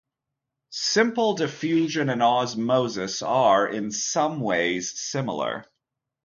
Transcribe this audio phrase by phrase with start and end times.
[0.71, 5.63] Simple diffusion and osmosis are in some ways similar.